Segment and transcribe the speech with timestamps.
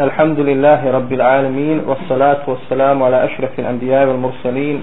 [0.00, 4.82] الحمد لله رب العالمين والصلاة والسلام على أشرف الأنبياء والمرسلين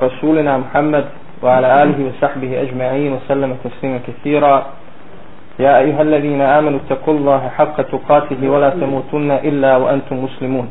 [0.00, 1.04] رسولنا محمد
[1.42, 4.66] وعلى آله وصحبه أجمعين وسلم تسليما كثيرا
[5.58, 10.68] يا أيها الذين آمنوا اتقوا الله حق تقاته ولا تموتن إلا وأنتم مسلمون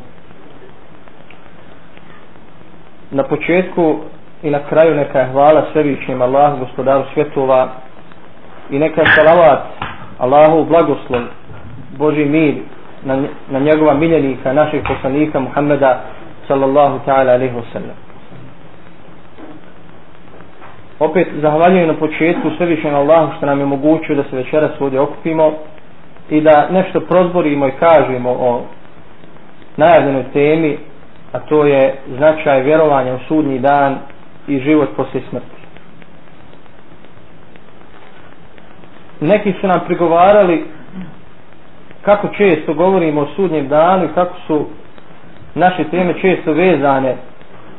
[3.11, 3.99] Na početku
[4.43, 7.67] i na kraju neka je hvala svevišnjem Allahu gospodaru svjetova
[8.69, 9.59] i neka je salavat
[10.19, 11.21] Allahu blagoslov
[11.97, 12.55] Boži mir
[13.04, 16.00] na, na njegova miljenika naših poslanika Muhammeda
[16.48, 17.96] sallallahu ta'ala alaihi wa sallam.
[20.98, 25.52] Opet zahvaljujem na početku svevišnjem Allahu što nam je mogućio da se večeras ovdje okupimo
[26.30, 28.62] i da nešto prozborimo i kažemo o
[29.76, 30.78] najavljenoj temi
[31.32, 33.98] a to je značaj vjerovanja u sudnji dan
[34.48, 35.62] i život poslije smrti.
[39.20, 40.64] Neki su nam prigovarali
[42.02, 44.66] kako često govorimo o sudnjem danu i kako su
[45.54, 47.16] naše teme često vezane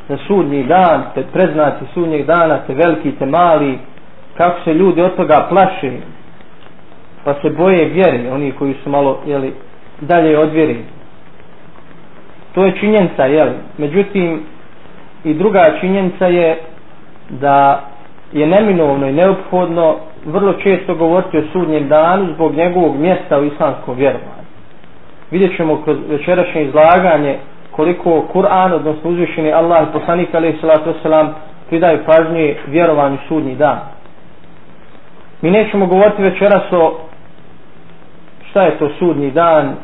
[0.10, 3.78] za sudnji dan, te predznaci sudnjeg dana, te veliki, te mali,
[4.38, 5.92] kako se ljudi od toga plaše,
[7.24, 9.54] pa se boje vjeri, oni koji su malo jeli,
[10.02, 10.78] dalje od vjeri.
[12.54, 13.50] To je činjenica, jel?
[13.78, 14.42] Međutim,
[15.24, 16.58] i druga činjenica je
[17.30, 17.84] da
[18.34, 23.96] je neminovno i neophodno vrlo često govoriti o sudnjem danu zbog njegovog mjesta u islamskom
[23.96, 24.44] vjerovanju.
[25.32, 27.38] Vidjet ćemo kroz večerašnje izlaganje
[27.72, 31.28] koliko Kur'an, odnosno uzvišeni Allah i poslanik alaih salatu wasalam
[31.70, 33.80] pridaju pažnje vjerovanju sudnji dan.
[35.42, 37.00] Mi nećemo govoriti večeras o
[38.50, 39.76] šta je to sudnji dan,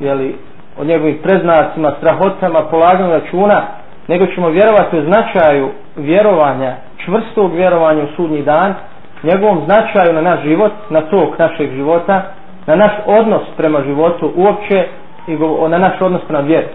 [0.00, 0.34] jeli,
[0.78, 3.62] o njegovim preznacima, strahotama, polaganju računa,
[4.08, 8.74] nego ćemo vjerovati o značaju vjerovanja, čvrstog vjerovanja u sudnji dan,
[9.22, 12.22] njegovom značaju na naš život, na tok našeg života,
[12.66, 14.86] na naš odnos prema životu uopće
[15.26, 15.36] i
[15.68, 16.66] na naš odnos prema vjeru.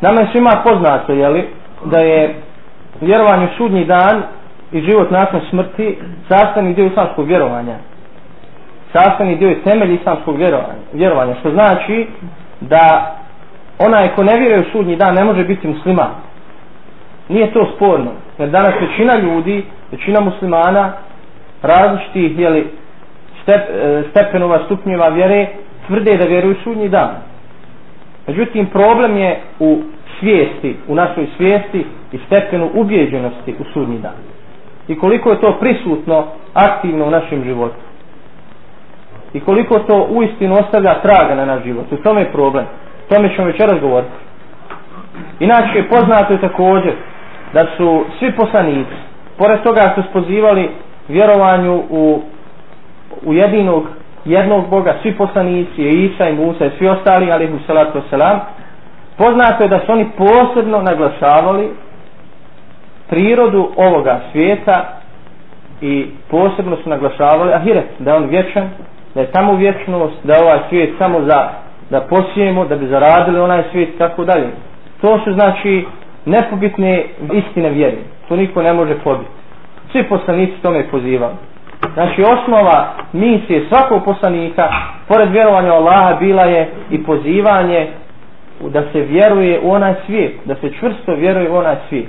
[0.00, 1.48] Nama je svima poznato, jeli,
[1.84, 2.34] da je
[3.00, 4.22] vjerovanje u sudnji dan
[4.72, 5.98] i život nakon smrti
[6.28, 7.76] sastavni dio islamskog vjerovanja.
[8.92, 12.06] Sastavni dio je temelj islamskog vjerovanja, vjerovanja, što znači
[12.60, 13.14] da
[13.78, 16.10] onaj ko ne vjeruje u sudnji dan ne može biti musliman.
[17.28, 18.10] Nije to sporno.
[18.38, 20.92] Jer danas većina ljudi, većina muslimana,
[21.62, 22.70] različitih jeli,
[23.42, 25.46] step, e, stepenova stupnjeva vjere,
[25.86, 27.10] tvrde da vjeruju u sudnji dan.
[28.26, 29.82] Međutim, problem je u
[30.20, 34.14] svijesti, u našoj svijesti i stepenu ubjeđenosti u sudnji dan.
[34.88, 36.24] I koliko je to prisutno,
[36.54, 37.76] aktivno u našem životu.
[39.32, 41.92] I koliko to uistinu ostavlja traga na naš život.
[41.92, 42.64] U tome je problem.
[42.64, 44.12] O tome ćemo večeras govoriti.
[45.40, 46.92] Inače, poznato je također
[47.52, 50.70] da su svi poslanici, pored toga što su pozivali
[51.08, 52.20] vjerovanju u,
[53.24, 53.84] u jedinog
[54.24, 58.40] jednog Boga, svi poslanici, i Isa i Musa i svi ostali, ali ih salatu selam,
[59.16, 61.68] poznato je da su oni posebno naglašavali
[63.08, 64.84] prirodu ovoga svijeta
[65.80, 68.68] i posebno su naglašavali ahiret, da je on vječan,
[69.14, 71.48] da je tamo vječnost, da je ovaj svijet samo za
[71.90, 74.48] da posijemo, da bi zaradili onaj svijet, tako dalje.
[75.00, 75.86] To su znači
[76.26, 77.96] nepobitne istine vjere.
[78.28, 79.30] To niko ne može pobiti.
[79.92, 81.34] Svi poslanici tome pozivali.
[81.94, 82.78] Znači osnova
[83.12, 84.68] misije svakog poslanika,
[85.08, 87.88] pored vjerovanja Allaha, bila je i pozivanje
[88.60, 92.08] da se vjeruje u onaj svijet, da se čvrsto vjeruje u onaj svijet.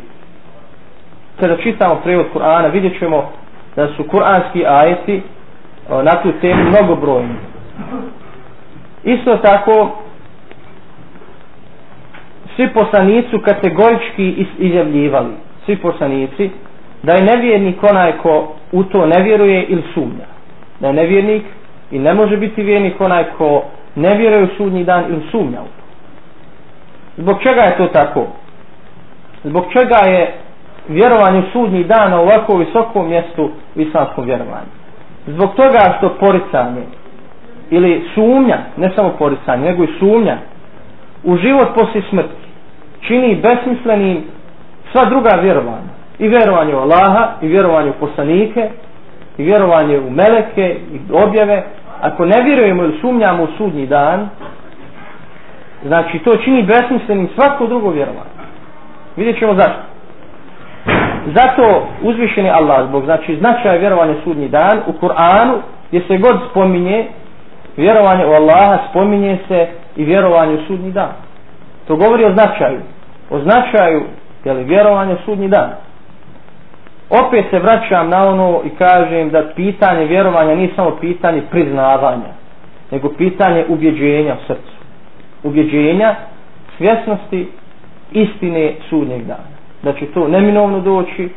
[1.39, 3.29] Kada čitamo prevod Kur'ana, vidjet ćemo
[3.75, 5.21] da su kur'anski ajeti
[5.89, 7.35] na tu temu mnogobrojni.
[9.03, 9.89] Isto tako,
[12.55, 15.33] svi poslanici kategorički izjavljivali,
[15.65, 16.49] svi poslanici,
[17.03, 20.25] da je nevjernik onaj ko u to ne vjeruje ili sumnja.
[20.79, 21.43] Da je nevjernik
[21.91, 23.63] i ne može biti vjernik onaj ko
[23.95, 25.83] ne vjeruje u sudnji dan ili sumnja u to.
[27.17, 28.27] Zbog čega je to tako?
[29.43, 30.33] Zbog čega je
[30.87, 34.71] vjerovanje u sudnji dan na ovako visokom mjestu u islamskom vjerovanju?
[35.27, 36.83] Zbog toga što poricanje
[37.69, 40.37] ili sumnja, ne samo poricanje, nego i sumnja
[41.23, 42.43] u život poslije smrti
[43.07, 44.23] čini besmislenim
[44.93, 45.93] sva druga vjerovanja.
[46.19, 48.69] I vjerovanje u Allaha i vjerovanje u poslanike
[49.37, 51.63] i vjerovanje u meleke i objave.
[52.01, 54.29] Ako ne vjerujemo ili sumnjamo u sudnji dan
[55.85, 58.33] znači to čini besmislenim svako drugo vjerovanje.
[59.15, 59.81] Vidjet ćemo zašto.
[61.25, 65.57] Zato uzvišeni Allah zbog znači značaja vjerovanja sudnji dan u Kur'anu
[65.87, 67.07] gdje se god spominje
[67.77, 71.11] vjerovanje u Allaha spominje se i vjerovanje u sudnji dan.
[71.87, 72.79] To govori o značaju
[73.29, 74.03] o značaju
[74.43, 75.69] jeli, vjerovanje u sudnji dan
[77.09, 82.33] opet se vraćam na ono i kažem da pitanje vjerovanja nije samo pitanje priznavanja
[82.91, 84.73] nego pitanje ubjeđenja u srcu.
[85.43, 86.15] Ubjeđenja,
[86.77, 87.47] svjesnosti,
[88.11, 89.53] istine sudnjeg dana.
[89.83, 91.29] Da će to neminovno doći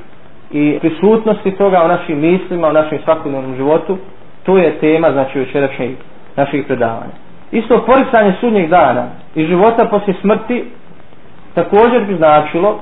[0.50, 3.98] i prisutnosti toga u našim mislima, u našem svakodnevnom životu,
[4.44, 5.90] to je tema znači večerašnjeg
[6.36, 7.16] naših predavanja.
[7.52, 10.64] Isto poricanje sudnjeg dana i života poslije smrti
[11.54, 12.80] također bi značilo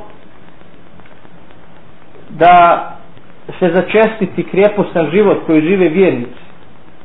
[2.39, 2.91] da
[3.59, 6.45] se začestiti krijepostan život koji žive vjernici,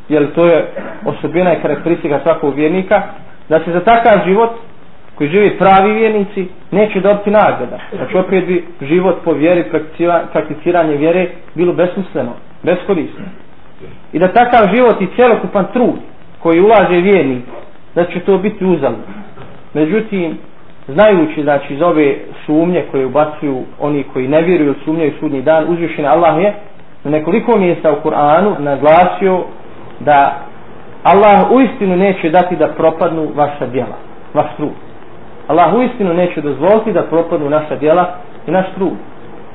[0.09, 0.71] jer to je
[1.05, 3.01] osobina i karakteristika svakog vjernika,
[3.49, 4.49] da se za takav život
[5.15, 7.79] koji živi pravi vjernici neće dobiti nagrada.
[7.95, 9.63] Znači opet bi život po vjeri,
[10.33, 12.31] prakticiranje vjere bilo besmisleno,
[12.63, 13.25] beskorisno.
[14.13, 15.99] I da takav život i celokupan trud
[16.39, 17.43] koji ulaže vjernik,
[17.95, 19.03] da će to biti uzalno.
[19.73, 20.37] Međutim,
[20.93, 22.15] znajući znači iz ove
[22.45, 26.53] sumnje koje ubacuju oni koji ne vjeruju sumnjaju sudnji dan, uzvišen Allah je
[27.03, 29.43] na nekoliko mjesta u Kur'anu naglasio
[29.99, 30.39] da
[31.03, 33.95] Allah u istinu neće dati da propadnu vaša djela,
[34.33, 34.69] vaš trud.
[35.47, 38.05] Allah u istinu neće dozvoliti da propadnu naša djela
[38.47, 38.93] i naš trud.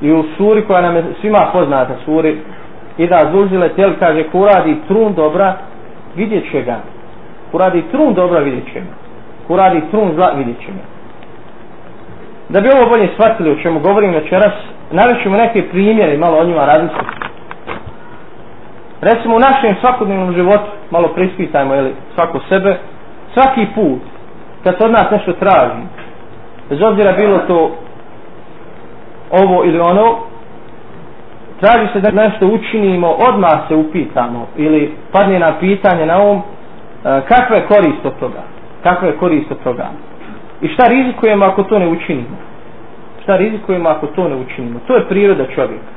[0.01, 2.37] I u suri koja nam je svima poznata suri
[2.97, 5.57] i da zuzile tel kaže ko radi trun dobra
[6.15, 6.79] vidjet će ga.
[7.51, 8.93] Ko radi trun dobra vidjet će ga.
[9.47, 10.94] Ko radi trun zla vidjet će ga.
[12.49, 14.53] Da bi ovo bolje shvatili o čemu govorim večeras,
[14.91, 17.05] navećemo neke primjere, malo o njima razmisliti.
[19.01, 22.77] Recimo u našem svakodnevnom životu, malo prispitajmo ili svako sebe,
[23.33, 24.01] svaki put
[24.63, 25.81] kad se od nas nešto traži,
[26.69, 27.71] bez obzira bilo to
[29.31, 30.17] ovo ili ono,
[31.59, 36.41] traži se da nešto učinimo, odmah se upitamo ili padne na pitanje na ovom,
[37.03, 38.43] kakva je korist od toga?
[38.83, 39.87] Kakva je korist od toga?
[40.61, 42.37] I šta rizikujemo ako to ne učinimo?
[43.23, 44.79] Šta rizikujemo ako to ne učinimo?
[44.87, 45.95] To je priroda čovjeka.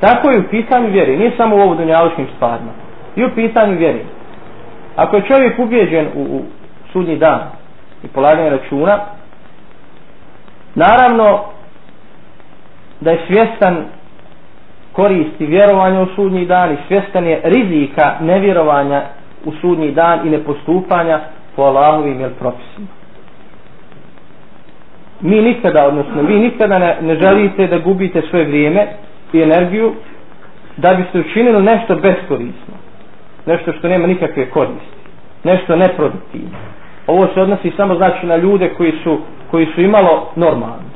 [0.00, 2.70] Tako je u pitanju vjeri, nije samo u ovo dunjaločnim stvarima.
[3.16, 4.04] I u pitanju vjeri.
[4.96, 6.42] Ako je čovjek ubijeđen u, u
[6.92, 7.40] sudnji dan
[8.04, 8.98] i polaganje računa,
[10.74, 11.40] naravno
[13.00, 13.84] da je svjestan
[14.92, 19.02] koristi vjerovanja u sudnji dan i svjestan je rizika nevjerovanja
[19.44, 21.20] u sudnji dan i nepostupanja
[21.56, 23.01] po Allahovim jel propisima
[25.22, 28.86] mi nikada, odnosno vi nikada ne, ne želite da gubite svoje vrijeme
[29.32, 29.92] i energiju
[30.76, 32.74] da biste učinili nešto beskorisno.
[33.46, 34.96] Nešto što nema nikakve koristi.
[35.44, 36.58] Nešto neproduktivno.
[37.06, 39.18] Ovo se odnosi samo znači na ljude koji su,
[39.50, 40.92] koji su imalo normalni.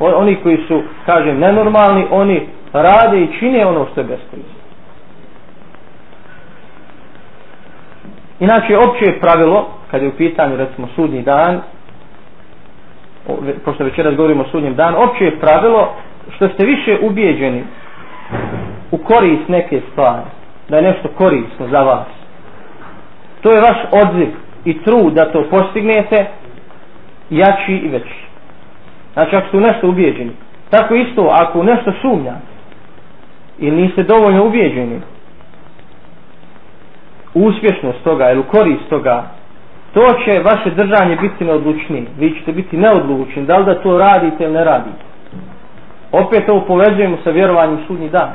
[0.00, 4.62] Oni koji su, kažem, nenormalni, oni rade i čine ono što je beskorisno.
[8.40, 11.60] Inače, opće je pravilo, kad je u pitanju, recimo, sudni dan,
[13.64, 15.94] pošto večeras govorimo o sudnjem danu, opće je pravilo
[16.36, 17.64] što ste više ubijeđeni
[18.90, 20.22] u korist neke stvari,
[20.68, 22.06] da je nešto korisno za vas.
[23.40, 24.28] To je vaš odziv
[24.64, 26.26] i trud da to postignete
[27.30, 28.22] jači i veći.
[29.12, 30.30] Znači ako ste u nešto ubijeđeni.
[30.70, 32.52] Tako isto, ako u nešto sumnjate
[33.58, 35.00] ili niste dovoljno ubijeđeni
[37.34, 39.24] uspješnost toga ili korist toga
[39.94, 42.04] to će vaše držanje biti neodlučnije.
[42.18, 45.04] Vi ćete biti neodlučni, da li da to radite ili ne radite.
[46.12, 48.30] Opet ovo povezujemo sa vjerovanjem sudnji dan.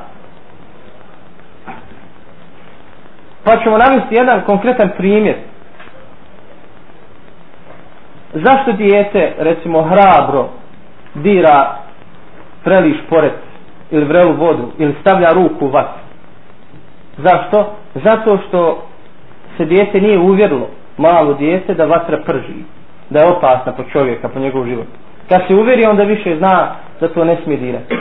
[3.43, 5.35] Pa ćemo navesti jedan konkretan primjer.
[8.33, 10.49] Zašto dijete, recimo, hrabro
[11.15, 11.75] dira
[12.63, 13.31] preliš pored
[13.91, 16.01] ili vrelu vodu ili stavlja ruku u vatru?
[17.17, 17.73] Zašto?
[17.95, 18.83] Zato što
[19.57, 20.67] se dijete nije uvjerilo
[20.97, 22.63] malo dijete da vatra prži,
[23.09, 24.87] da je opasna po čovjeka, po njegov život.
[25.29, 27.95] Kad se uvjeri, onda više zna da to ne smije dirati.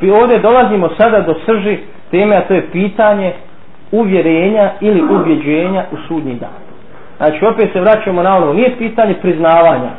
[0.00, 1.78] Znači, ovdje dolazimo sada do srži
[2.10, 3.32] teme, a to je pitanje
[3.92, 6.66] uvjerenja ili ubjeđenja u sudnji dan.
[7.16, 9.90] Znači, opet se vraćamo na ono, nije pitanje priznavanja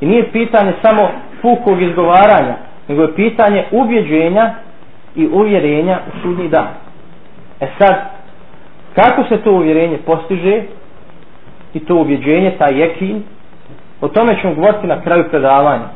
[0.00, 1.08] i nije pitanje samo
[1.42, 2.54] pukog izgovaranja,
[2.88, 4.54] nego je pitanje ubjeđenja
[5.16, 6.68] i uvjerenja u sudnji dan.
[7.60, 7.94] E sad,
[8.94, 10.62] kako se to uvjerenje postiže,
[11.76, 13.22] i to ubjeđenje, taj jekin,
[14.00, 15.88] o tome ćemo govoriti na kraju predavanja.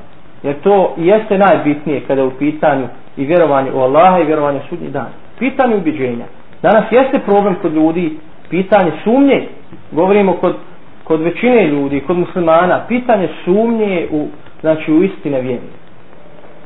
[0.43, 4.69] Jer to jeste najbitnije kada je u pitanju i vjerovanje u Allaha i vjerovanje u
[4.69, 5.09] sudnji dan.
[5.39, 6.25] Pitanje ubjeđenja.
[6.63, 8.17] Danas jeste problem kod ljudi,
[8.51, 9.49] pitanje sumnje,
[9.93, 10.55] govorimo kod,
[11.05, 14.27] kod većine ljudi, kod muslimana, pitanje sumnje u,
[14.61, 15.69] znači u istine vjeri.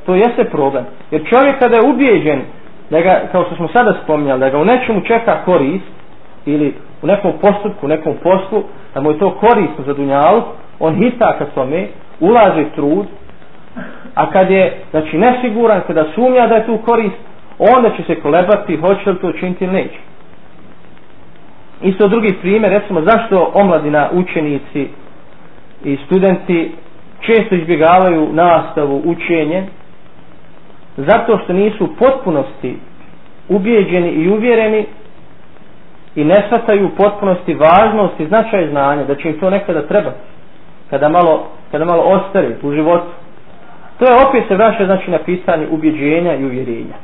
[0.07, 0.85] To jeste problem.
[1.11, 2.41] Jer čovjek kada je ubijeđen,
[2.91, 5.95] da ga, kao što smo sada spominjali, da ga u nečemu čeka korist,
[6.47, 8.63] ili u nekom postupku, u nekom poslu,
[8.95, 10.43] da mu je to korisno za dunjalu,
[10.81, 11.87] on hita ka tome,
[12.21, 13.07] ulaže trud,
[14.15, 17.17] a kad je, znači, nesiguran, kada sumnja da je tu korist,
[17.59, 19.99] onda će se kolebati, hoće li to učiniti ili neće.
[21.83, 24.89] Isto drugi primjer, recimo zašto omladina, učenici
[25.85, 26.73] i studenti
[27.21, 29.67] često izbjegavaju nastavu, učenje,
[30.97, 32.77] zato što nisu u potpunosti
[33.49, 34.87] ubijeđeni i uvjereni
[36.17, 40.11] i ne shvataju u potpunosti važnost i značaj znanja, da će im to nekada treba,
[40.91, 43.07] kada malo, kada malo ostari u životu.
[43.99, 46.95] To je opet se vraća znači, na pitanje ubjeđenja i uvjerenja.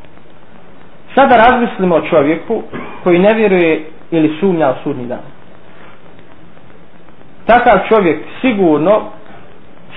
[1.14, 2.62] Sada razmislimo o čovjeku
[3.04, 5.24] koji ne vjeruje ili sumnja u sudnji dan.
[7.46, 9.02] Takav čovjek sigurno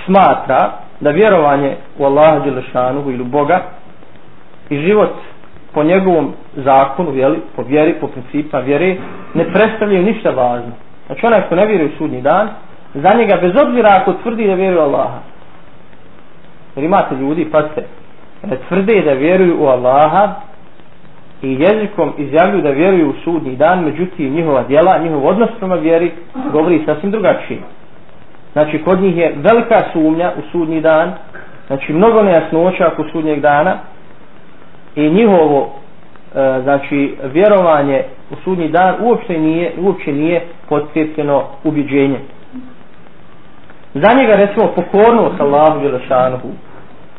[0.05, 3.61] smatra da vjerovanje u Allaha Đelešanuhu ili Boga
[4.69, 5.11] i život
[5.73, 8.97] po njegovom zakonu, jeli, po vjeri, po principa vjere,
[9.33, 10.71] ne predstavljaju ništa važno.
[11.05, 12.49] Znači onaj ko ne vjeruje u sudnji dan,
[12.93, 15.19] za njega bez obzira ako tvrdi da vjeruje u Allaha.
[16.75, 17.83] Jer imate ljudi, pa se
[18.67, 20.33] tvrde da vjeruju u Allaha
[21.41, 26.11] i jezikom izjavljuju da vjeruju u sudnji dan, međutim njihova djela, njihov odnos prema vjeri
[26.51, 27.59] govori sasvim drugačije.
[28.53, 31.13] Znači kod njih je velika sumnja u sudnji dan,
[31.67, 33.77] znači mnogo nejasnoća oko sudnjeg dana
[34.95, 35.69] i njihovo
[36.35, 42.19] e, znači vjerovanje u sudnji dan uopšte nije, uopšte nije potkrepljeno ubiđenje.
[43.93, 46.49] Za njega recimo pokornost Allahu Đelešanuhu,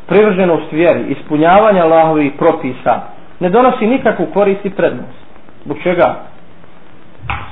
[0.07, 3.01] privrženost vjeri, ispunjavanje Allahovih propisa,
[3.39, 5.25] ne donosi nikakvu korist i prednost.
[5.65, 6.15] Zbog čega?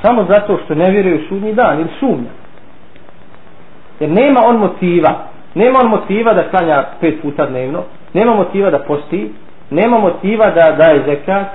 [0.01, 2.29] Samo zato što ne vjeruje u sudnji dan ili sumnja.
[3.99, 5.13] Jer nema on motiva,
[5.55, 9.31] nema on motiva da klanja pet puta dnevno, nema motiva da posti,
[9.73, 11.47] nema motiva da daje zekat,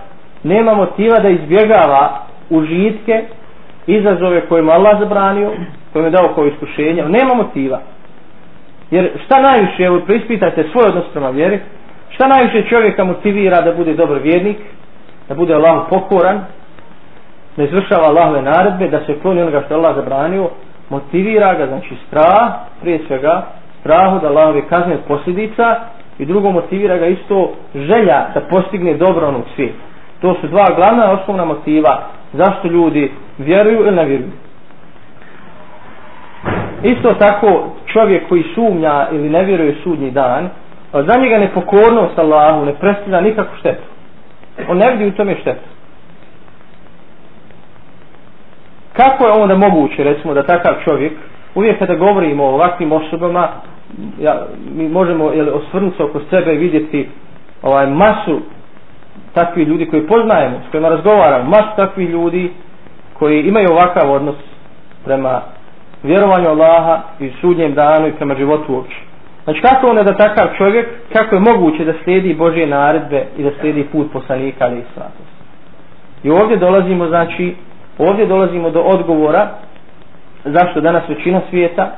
[0.42, 3.22] nema motiva da izbjegava užitke,
[3.86, 5.50] izazove koje mu Allah zabranio,
[5.92, 7.80] koje mu je dao kao iskušenje, nema motiva.
[8.90, 11.60] Jer šta najviše, evo prispitajte svoj odnos prema vjeri,
[12.08, 14.58] šta najviše čovjeka motivira da bude dobar vjernik,
[15.28, 16.40] da bude Allah pokoran,
[17.56, 20.50] da izvršava Allahove naredbe, da se kloni onoga što Allah zabranio,
[20.90, 23.46] motivira ga, znači strah, prije svega,
[23.80, 25.76] strahu da Allahove kazne od posljedica
[26.18, 29.78] i drugo motivira ga isto želja da postigne dobro onog svijeta.
[30.20, 34.30] To su dva glavna osnovna motiva zašto ljudi vjeruju ili ne vjeruju.
[36.82, 40.48] Isto tako čovjek koji sumnja ili ne vjeruje sudnji dan,
[40.92, 43.82] za njega nepokornost Allahu ne predstavlja nikakvu štetu.
[44.68, 45.68] On ne vidi u tome štetu.
[48.92, 51.12] Kako je onda moguće, recimo, da takav čovjek,
[51.54, 53.48] uvijek kada govorimo o ovakvim osobama,
[54.20, 57.08] ja, mi možemo jel, osvrnuti se oko sebe i vidjeti
[57.62, 58.40] ovaj, masu
[59.34, 62.52] takvih ljudi koji poznajemo, s kojima razgovaramo, masu takvih ljudi
[63.18, 64.36] koji imaju ovakav odnos
[65.04, 65.40] prema
[66.02, 68.96] vjerovanju Allaha i sudnjem danu i prema životu uopće.
[69.44, 73.50] Znači kako onda da takav čovjek, kako je moguće da slijedi Božje naredbe i da
[73.60, 75.38] slijedi put poslanika ali i svatost.
[76.22, 77.56] I ovdje dolazimo, znači,
[77.98, 79.48] ovdje dolazimo do odgovora
[80.44, 81.96] zašto danas većina svijeta,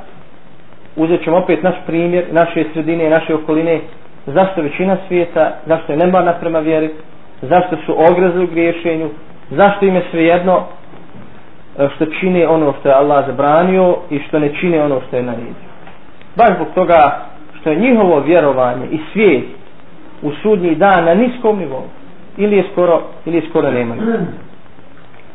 [0.96, 3.80] uzet ćemo opet naš primjer, naše sredine i naše okoline,
[4.26, 6.90] zašto većina svijeta, zašto je nemarna prema vjeri,
[7.42, 9.08] zašto su ogrezli u griješenju,
[9.50, 10.62] zašto im je svejedno
[11.78, 15.22] e, što čine ono što je Allah zabranio i što ne čine ono što je
[15.22, 15.54] naredio.
[16.36, 17.20] Baš zbog toga
[17.60, 19.44] što je njihovo vjerovanje i svijet
[20.22, 21.82] u sudnji dan na niskom nivou
[22.36, 23.94] ili je skoro, ili je skoro nema.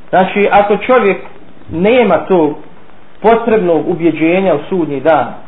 [0.10, 1.18] Znači, ako čovjek
[1.72, 2.56] nema tu
[3.22, 5.45] potrebnog ubjeđenja u sudnji dan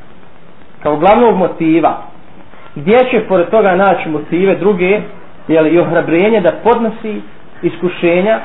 [0.88, 1.98] kao glavnog motiva,
[2.76, 5.02] gdje će pored toga naći motive druge,
[5.48, 7.22] jeli, i ohrabrenje da podnosi
[7.62, 8.40] iskušenja,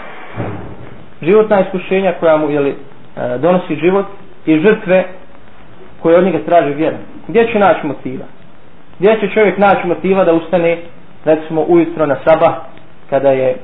[1.22, 4.06] životna iskušenja koja mu jeli, e, donosi život
[4.46, 5.04] i žrtve
[6.02, 6.96] koje od njega traži vjera.
[7.28, 8.25] Gdje će naći motiva?
[8.99, 10.78] Gdje će čovjek naći motiva da ustane
[11.25, 12.54] recimo ujutro na sabah
[13.11, 13.56] kada je e,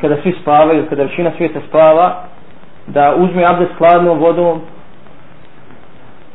[0.00, 2.24] kada svi spavaju, kada većina svijeta spava
[2.86, 4.60] da uzme abdest hladnom vodom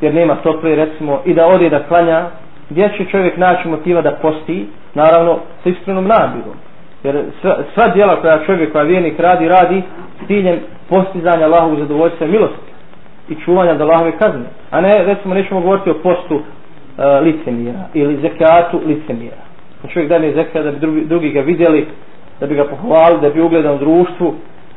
[0.02, 2.26] jer nema tople recimo i da ode da klanja
[2.70, 4.66] gdje će čovjek naći motiva da posti?
[4.94, 6.56] Naravno sa iskrenom nabirom
[7.02, 9.82] jer sva, sva djela koja čovjek koja vjernik radi radi
[10.24, 12.72] s ciljem postizanja Allahovog zadovoljstva i milosti
[13.28, 14.46] i čuvanja da Allahove kazne.
[14.70, 19.52] A ne recimo nećemo govoriti o postu e, uh, licemira ili zekatu licemira
[19.88, 21.86] čovjek da ne zekat da bi drugi, drugi ga vidjeli
[22.40, 24.34] da bi ga pohvalili da bi ugledan u društvu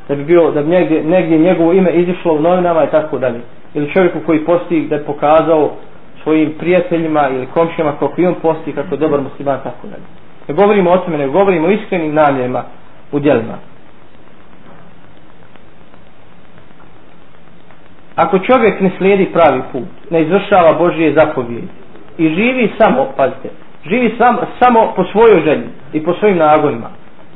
[0.07, 3.39] da bi bio da bi negdje, negdje njegovo ime izišlo u novinama i tako dalje
[3.75, 5.71] ili čovjeku koji posti da je pokazao
[6.23, 10.03] svojim prijateljima ili komšijama kako i on posti kako je dobar musliman tako dalje.
[10.47, 12.63] Ne govorimo o tome ne govorimo o iskrenim namjerima
[13.11, 13.57] u djelima.
[18.15, 21.67] Ako čovjek ne slijedi pravi put ne izvršava Božije zapovjede
[22.17, 23.49] i živi samo pazite
[23.89, 26.89] živi sam, samo po svojoj želji i po svojim nagonima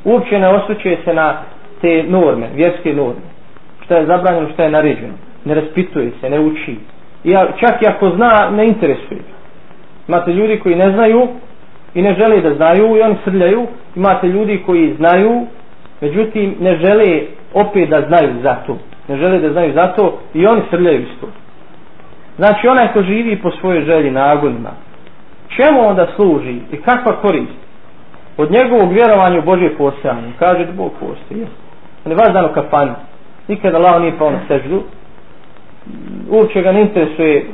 [0.04, 1.42] uopće ne osvrćuje se na
[1.80, 3.20] te norme, vjerske norme.
[3.84, 5.14] Što je zabranjeno, što je naređeno.
[5.44, 6.76] Ne raspituje se, ne uči.
[7.24, 9.20] I čak i ako zna, ne interesuje.
[10.08, 11.28] Imate ljudi koji ne znaju
[11.94, 13.66] i ne žele da znaju i oni srljaju.
[13.96, 15.46] Imate ljudi koji znaju,
[16.00, 17.20] međutim ne žele
[17.54, 18.78] opet da znaju za to.
[19.08, 21.26] Ne žele da znaju za to i oni srljaju isto.
[22.36, 24.70] Znači onaj ko živi po svojoj želji nagonima,
[25.56, 27.60] čemu onda služi i kakva korist?
[28.36, 30.32] Od njegovog vjerovanja u Božje postojanje.
[30.38, 31.46] Kaže da Bog postoji.
[32.04, 32.94] On je vaš dan u kafanu.
[33.48, 34.82] Nikada Allah nije pao na seždu.
[36.30, 37.46] Uopće ga ne interesuje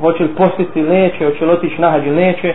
[0.00, 2.54] hoće li postiti ili neće, hoće li otići nahađ ili neće.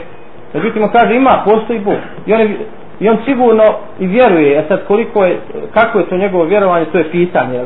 [0.54, 1.98] Međutim, on kaže ima, postoji Bog.
[2.25, 2.58] I on, je,
[3.00, 3.63] I on sigurno
[4.00, 4.60] i vjeruje.
[4.60, 5.40] A sad koliko je,
[5.74, 7.56] kako je to njegovo vjerovanje, to je pitanje.
[7.56, 7.66] Jel?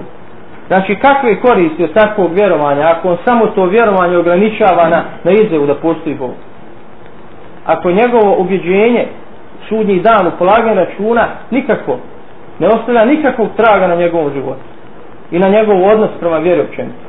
[0.68, 5.66] Znači, kakve koristi od takvog vjerovanja, ako on samo to vjerovanje ograničava na, na izjavu
[5.66, 6.34] da postoji Bog?
[7.66, 9.06] Ako njegovo ubjeđenje
[9.70, 11.98] sudnji dan u polaganju računa nikako
[12.60, 14.62] ne ostavlja nikakvog traga na njegovom životu
[15.32, 17.07] i na njegov odnos prema vjeri općenito.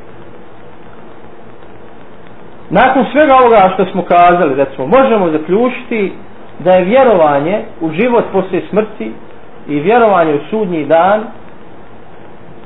[2.69, 6.13] Nakon svega ovoga što smo kazali, recimo, možemo zaključiti
[6.59, 9.11] da je vjerovanje u život poslije smrti
[9.67, 11.23] i vjerovanje u sudnji dan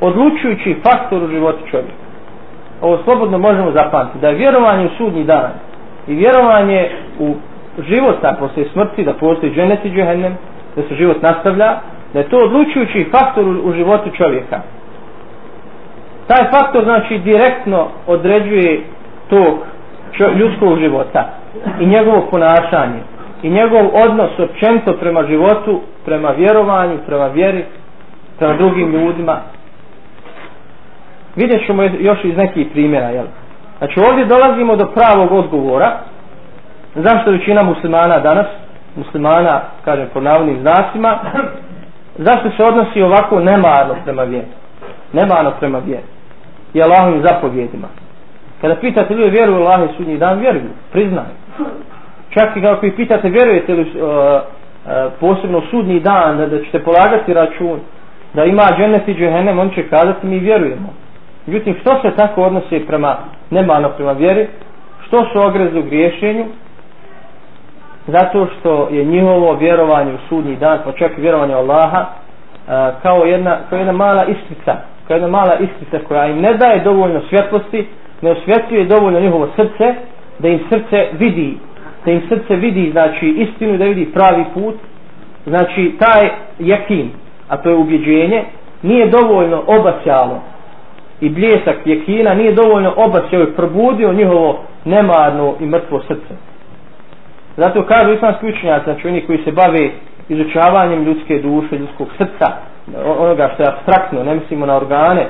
[0.02, 2.04] odlučujući faktor u životu čovjeka.
[2.82, 5.52] Ovo slobodno možemo zapamtiti, da je vjerovanje u sudnji dan
[6.08, 7.36] i vjerovanje u
[7.90, 10.38] život poslije smrti, da postoji dženet i džehennem,
[10.76, 11.80] da se život nastavlja,
[12.14, 14.62] da je to odlučujući faktor u životu čovjeka.
[16.28, 18.84] Taj faktor znači direktno određuje
[19.30, 19.73] tok
[20.20, 21.30] ljudskog života
[21.80, 23.00] i njegovo ponašanje
[23.44, 27.66] i njegov odnos općento prema životu, prema vjerovanju, prema vjeri,
[28.40, 29.38] prema drugim ljudima.
[31.36, 33.10] Vidjet ćemo još iz nekih primjera.
[33.10, 33.26] Jel?
[33.78, 36.00] Znači ovdje dolazimo do pravog odgovora
[36.96, 38.46] zašto većina muslimana danas,
[38.96, 41.20] muslimana, kažem, po navodnim znacima,
[42.18, 44.48] zašto se odnosi ovako nemarno prema vjeri?
[45.14, 46.04] Nemarno prema vjeri.
[46.74, 47.88] I Allahovim zapovjedima.
[48.64, 51.36] Kada pitate ljudi vjeruju Allah i sudnji dan, vjeruju, priznaju.
[52.30, 54.42] Čak i kako ih pitate vjerujete li uh, uh,
[55.20, 57.80] posebno sudnji dan, da, da ćete polagati račun,
[58.34, 60.94] da ima džennet i džehennem, on će kazati mi vjerujemo.
[61.46, 63.18] Međutim, što se tako odnosi prema
[63.50, 64.48] nemano prema vjeri?
[65.08, 66.46] Što su ogrezi u griješenju?
[68.08, 73.26] zato što je njihovo vjerovanje u sudnji dan, pa čak i vjerovanje Allaha, uh, kao
[73.26, 74.76] jedna, kao jedna mala iskrica,
[75.08, 77.88] kao jedna mala iskrica koja im ne daje dovoljno svjetlosti,
[78.24, 79.96] ne osvjetljuje dovoljno njihovo srce,
[80.40, 81.58] da im srce vidi,
[82.06, 84.76] da im srce vidi, znači, istinu, da vidi pravi put,
[85.46, 87.10] znači, taj jekin,
[87.50, 88.44] a to je ubjeđenje,
[88.82, 90.42] nije dovoljno obasjalo
[91.22, 96.34] i bljesak jekina nije dovoljno obasjalo i probudio njihovo nemarno i mrtvo srce.
[97.58, 99.90] Zato kažu islamski učenjaci, znači oni koji se bave
[100.30, 102.48] izučavanjem ljudske duše, ljudskog srca,
[103.20, 105.28] onoga što je abstraktno, ne mislimo na organe,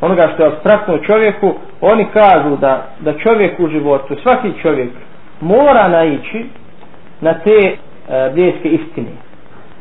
[0.00, 4.90] onoga što je abstraktno čovjeku, oni kažu da, da čovjek u životu, svaki čovjek,
[5.40, 6.44] mora naići
[7.20, 7.76] na te e,
[8.34, 9.10] bljeske istine,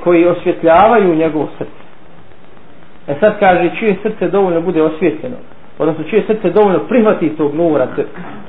[0.03, 1.79] koji osvjetljavaju njegovo srce.
[3.07, 5.35] E sad kaže, čije srce dovoljno bude osvjetljeno,
[5.79, 7.87] odnosno čije srce dovoljno prihvati tog nura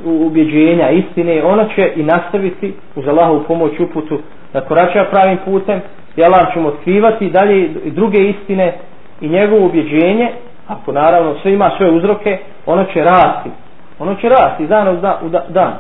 [0.05, 4.19] u ubjeđenja istine, ono će i nastaviti uz Allahovu pomoć uputu
[4.53, 5.81] da korača pravim putem
[6.17, 8.75] i Allah ćemo otkrivati dalje i druge istine
[9.21, 10.29] i njegovo ubjeđenje,
[10.71, 13.51] ako naravno sve ima sve uzroke, ono će rasti.
[13.99, 15.43] Ono će rasti dan uz dan.
[15.49, 15.73] dan.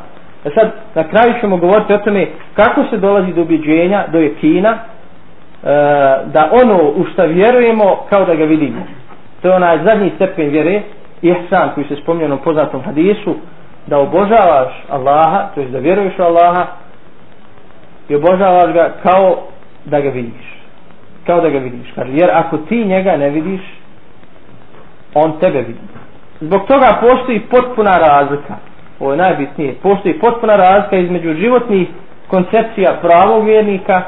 [0.44, 4.70] E sad, na kraju ćemo govoriti o tome kako se dolazi do ubjeđenja, do jekina,
[4.70, 4.76] e,
[6.24, 8.87] da ono u što vjerujemo kao da ga vidimo.
[9.42, 10.83] To je onaj zadnji stepen vjere,
[11.22, 13.35] ihsan koji se spomnio u poznatom hadisu
[13.87, 16.66] da obožavaš Allaha to je da vjeruješ u Allaha
[18.09, 19.38] i obožavaš ga kao
[19.85, 20.61] da ga vidiš
[21.26, 23.61] kao da ga vidiš kaže, jer ako ti njega ne vidiš
[25.14, 25.81] on tebe vidi.
[26.40, 28.55] Zbog toga postoji potpuna razlika.
[29.01, 29.75] Ovo je najbitnije.
[29.83, 31.88] Postoji potpuna razlika između životnih
[32.29, 34.03] koncepcija pravog vjernika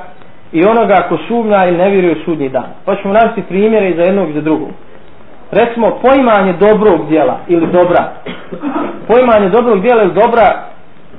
[0.53, 2.67] i onoga ko sumnja ili ne vjeruje u sudnji dan.
[2.85, 4.69] Pa ćemo navesti primjere za jednog i za drugog.
[5.51, 8.13] Recimo poimanje dobrog dijela ili dobra.
[9.09, 10.63] Poimanje dobrog dijela ili dobra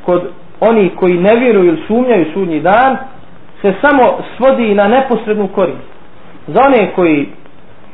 [0.06, 0.24] kod
[0.60, 2.98] oni koji ne vjeruju ili sumnjaju sudnji dan
[3.62, 5.88] se samo svodi na neposrednu korist.
[6.48, 7.30] Za one koji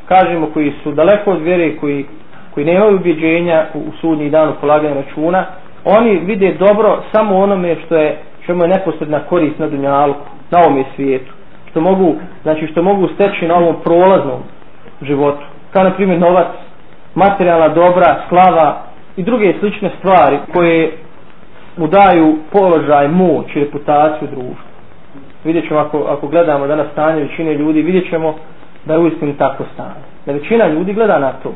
[0.09, 2.05] kažemo koji su daleko od vjere koji,
[2.53, 5.45] koji nemaju ubjeđenja u, u sudnji dan u polaganju računa
[5.85, 10.83] oni vide dobro samo onome što je što je neposredna korist na dunjalku na ovom
[10.95, 11.33] svijetu
[11.69, 14.39] što mogu znači što mogu steći na ovom prolaznom
[15.01, 15.43] životu
[15.73, 16.47] kao na primjer novac,
[17.15, 18.81] materijalna dobra, slava
[19.17, 20.91] i druge slične stvari koje
[21.77, 24.69] mu daju položaj, moć i reputaciju društva.
[25.43, 28.35] Vidjet ćemo ako, ako gledamo danas stanje većine ljudi, vidjet ćemo
[28.85, 30.03] da je uistinu tako stanje.
[30.25, 31.53] Da većina ljudi gleda na to.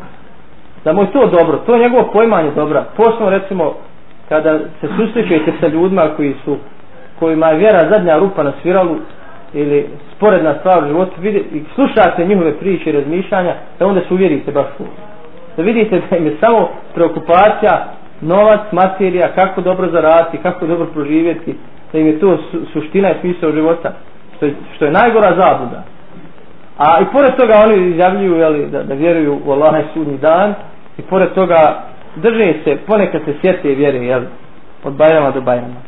[0.83, 2.83] da mu je to dobro, to je njegovo pojmanje dobra.
[2.97, 3.73] Posledno recimo,
[4.29, 6.57] kada se susrećujete sa ljudima koji su,
[7.19, 8.95] kojima je vjera zadnja rupa na sviralu,
[9.53, 14.13] ili sporedna stvar u životu, vidi, i slušate njihove priče i razmišljanja, da onda se
[14.13, 14.83] uvjerite baš u.
[15.57, 17.85] Da vidite da im je samo preokupacija,
[18.21, 21.55] novac, materija, kako dobro zaraditi, kako dobro proživjeti,
[21.93, 23.91] da im je to su, suština i smisao života,
[24.35, 25.83] što je, što je najgora zabuda.
[26.77, 30.53] A i pored toga oni izjavljuju jeli, da, da vjeruju u Allah sudnji dan
[30.97, 31.83] i pored toga
[32.15, 34.27] drže se, ponekad se sjete i vjere jeli,
[34.83, 35.81] od bajama do bajama.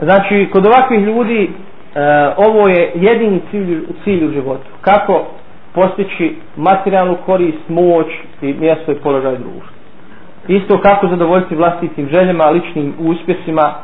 [0.00, 1.50] Znači, kod ovakvih ljudi e,
[2.36, 4.66] ovo je jedini cilj, cilj u životu.
[4.80, 5.26] Kako
[5.74, 8.06] postići materijalnu korist, moć
[8.42, 9.80] i mjesto i položaj društva.
[10.48, 13.74] Isto kako zadovoljiti vlastitim željama, ličnim uspjesima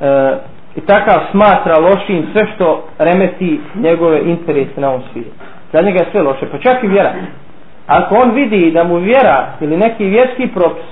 [0.00, 0.36] e,
[0.76, 5.30] i takav smatra lošim sve što remeti njegove interese na ovom svijetu.
[5.72, 7.12] Za njega je sve loše, pa čak i vjera.
[7.86, 10.84] Ako on vidi da mu vjera ili neki vjerski propis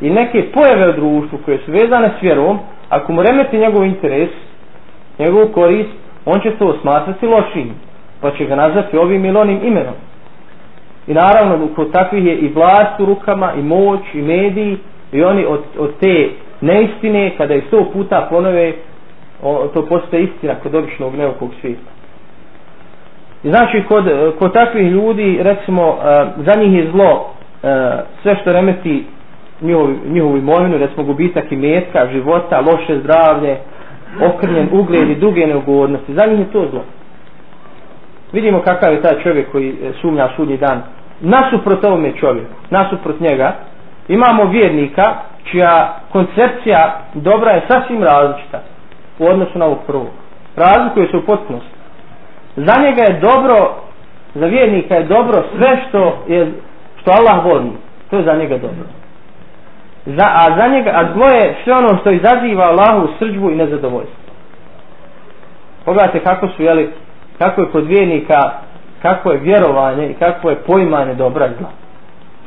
[0.00, 4.30] ili neke pojave u društvu koje su vezane s vjerom, ako mu remeti njegov interes,
[5.18, 5.90] njegov korist,
[6.24, 7.74] on će to smatrati lošim,
[8.20, 9.94] pa će ga nazvati ovim ili onim imenom.
[11.06, 14.78] I naravno, kod takvih je i vlast u rukama, i moć, i mediji,
[15.12, 16.28] i oni od, od te
[16.60, 18.72] neistine, kada je sto puta ponove,
[19.42, 21.90] o, to postoje istina kod običnog neukog svijeta.
[23.44, 24.04] I znači, kod,
[24.38, 27.30] kod takvih ljudi, recimo, e, za njih je zlo
[27.62, 27.66] e,
[28.22, 29.04] sve što remeti
[29.60, 33.56] njihovu, njihovu imovinu, recimo gubitak i metka, života, loše zdravlje,
[34.22, 36.14] okrnjen ugled i druge neugodnosti.
[36.14, 36.84] Za njih je to zlo.
[38.32, 40.82] Vidimo kakav je taj čovjek koji e, sumnja sudnji dan.
[41.20, 43.52] Nasuprot ovome čovjeku, nasuprot njega,
[44.08, 48.60] imamo vjernika čija koncepcija dobra je sasvim različita
[49.20, 50.08] u odnosu na ovog prvog.
[50.56, 51.70] Razlikuje se u potpunosti.
[52.56, 53.74] Za njega je dobro,
[54.34, 56.52] za vjernika je dobro sve što je
[57.00, 57.70] što Allah voli.
[58.10, 58.84] To je za njega dobro
[60.06, 64.16] za, a za njega, a zlo je sve ono što izaziva Allahu srđbu i nezadovoljstvo.
[65.84, 66.90] Pogledajte kako su, jeli,
[67.38, 68.50] kako je kod vjernika,
[69.02, 71.68] kako je vjerovanje i kako je poimanje dobra i zla.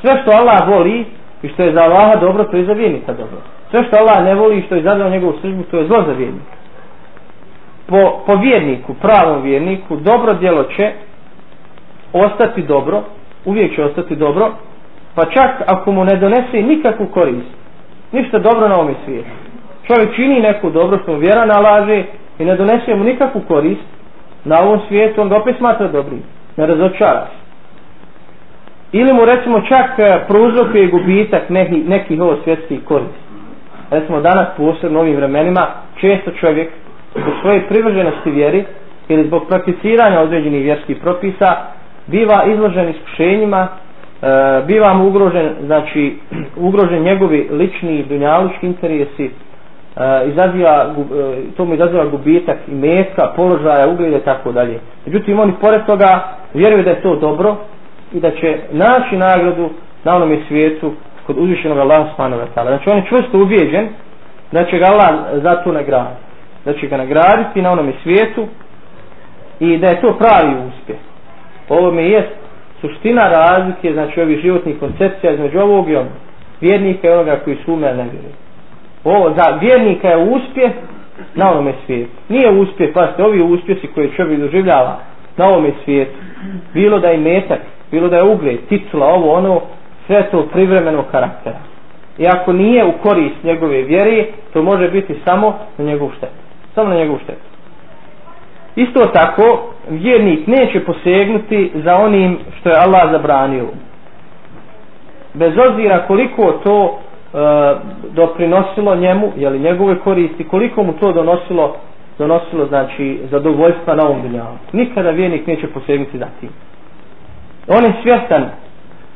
[0.01, 1.05] Sve što Allah voli
[1.41, 3.37] i što je za Allaha dobro, to je za vjernika dobro.
[3.71, 6.11] Sve što Allah ne voli i što je izaziva njegovu srđbu, to je zlo za
[6.13, 6.55] vjernika.
[7.87, 10.91] Po, po vjerniku, pravom vjerniku, dobro djelo će
[12.13, 13.01] ostati dobro,
[13.45, 14.51] uvijek će ostati dobro,
[15.15, 17.47] pa čak ako mu ne donese nikakvu korist,
[18.11, 19.29] ništa dobro na ovom svijetu.
[19.87, 22.03] Čovjek čini neku dobro što mu vjera nalaže
[22.39, 23.81] i ne donese mu nikakvu korist
[24.45, 26.21] na ovom svijetu, on ga opet smatra dobrim,
[26.57, 27.43] ne razočara se.
[28.91, 33.23] Ili mu recimo čak e, prouzrokuje gubitak nekih, nekih ovo svjetskih korist.
[33.91, 35.67] Recimo danas posebno ovim vremenima
[36.01, 36.69] često čovjek
[37.15, 38.63] zbog svoje privrženosti vjeri
[39.07, 41.55] ili zbog prakticiranja određenih vjerskih propisa
[42.07, 44.27] biva izložen iskušenjima e,
[44.67, 46.15] biva mu ugrožen, znači,
[46.67, 49.31] ugrožen njegovi lični dunjalučki interesi, e,
[50.27, 54.79] izaziva, e, to mu izaziva gubitak i metka, položaja, ugleda i tako dalje.
[55.05, 56.23] Međutim, oni pored toga
[56.53, 57.55] vjeruju da je to dobro
[58.13, 59.69] i da će naći nagradu
[60.03, 60.93] na onom svijetu
[61.27, 62.67] kod uzvišenog Allaha subhanahu wa ta'ala.
[62.67, 63.87] Znači, on je čvrsto ubijeđen
[64.51, 65.09] da će ga Allah
[65.43, 66.22] za to nagraditi.
[66.65, 68.47] Da će ga nagraditi na onom svijetu
[69.59, 70.99] i da je to pravi uspjeh.
[71.69, 72.29] Ovo mi jest
[72.81, 76.11] suština razlike, znači ovih životnih koncepcija između ovog i onog.
[76.61, 78.33] Vjernika i onoga koji sume ne vjeruje.
[79.03, 80.71] Ovo, za vjernika je uspjeh
[81.35, 82.11] na onome svijetu.
[82.29, 84.99] Nije uspjeh, pa ste ovi uspjesi koje čovjek doživljava
[85.37, 86.17] na ovome svijetu.
[86.73, 87.59] Bilo da je metak,
[87.91, 89.61] bilo da je ugled, titula, ovo, ono,
[90.07, 91.59] sve to privremeno karaktera.
[92.17, 96.42] I ako nije u korist njegove vjere, to može biti samo na njegov štetu.
[96.75, 97.53] Samo na njegov štetu.
[98.75, 103.65] Isto tako, vjernik neće posegnuti za onim što je Allah zabranio.
[105.33, 106.99] Bez obzira koliko to
[107.33, 107.37] e,
[108.11, 111.75] doprinosilo njemu, jeli njegove koristi, koliko mu to donosilo,
[112.17, 114.57] donosilo znači zadovoljstva na ovom dunjavu.
[114.71, 116.49] Nikada vjernik neće posegnuti za tim.
[117.67, 118.49] On je svjestan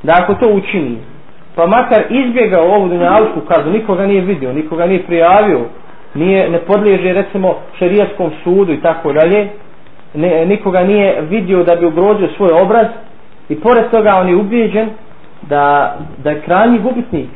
[0.03, 0.97] da ako to učini,
[1.55, 5.59] pa makar izbjegao ovu dunjavsku kazu, nikoga nije vidio, nikoga nije prijavio,
[6.17, 9.49] nije, ne podliježe recimo šerijaskom sudu i tako dalje,
[10.13, 12.85] ne, nikoga nije vidio da bi ugrozio svoj obraz.
[13.49, 14.89] I pored toga on je ubijeđen
[15.41, 17.29] da, da je krajnji gubitnik.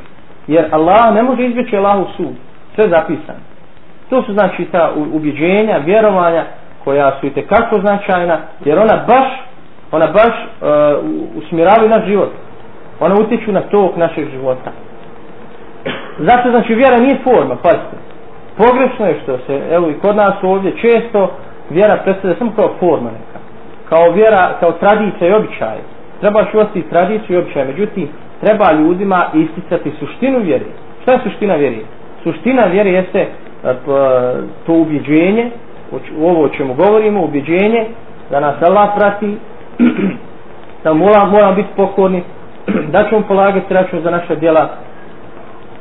[0.47, 2.35] Jer Allah ne može izbjeći Allahu sud.
[2.75, 3.39] Sve zapisano.
[4.09, 6.45] To su znači ta ubjeđenja, vjerovanja
[6.83, 8.39] koja su i tekako značajna.
[8.65, 9.27] Jer ona baš
[9.91, 12.31] ona baš uh, usmjeravaju naš život.
[12.99, 14.71] Ona utiču na tok našeg života.
[16.19, 18.10] Zato znači vjera nije forma pazite
[18.61, 21.31] pogrešno je što se evo i kod nas ovdje često
[21.69, 23.39] vjera predstavlja samo kao forma neka.
[23.89, 25.77] Kao vjera, kao tradicija i običaj.
[26.19, 28.07] treba čuvati tradiciju i običaj, međutim,
[28.41, 30.65] treba ljudima isticati suštinu vjere.
[31.01, 31.77] Šta je suština vjere?
[32.23, 33.27] Suština vjere jeste e,
[34.65, 35.51] to ubjeđenje,
[36.17, 37.85] u ovo o čemu govorimo, ubjeđenje,
[38.31, 39.37] da nas Allah prati,
[40.83, 42.23] da moramo, mora biti pokorni,
[42.93, 44.69] da ćemo polagati račun za naša djela